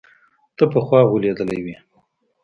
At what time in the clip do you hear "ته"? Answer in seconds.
0.57-0.63